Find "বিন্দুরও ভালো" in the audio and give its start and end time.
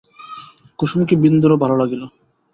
1.23-1.75